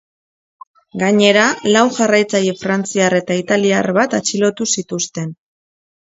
Gainera, 1.01 1.41
lau 1.75 1.83
jarraitzaile 1.97 2.55
frantziar 2.61 3.15
eta 3.17 3.37
italiar 3.41 3.89
bat 3.99 4.15
atxilotu 4.21 4.67
zituzten. 4.77 5.29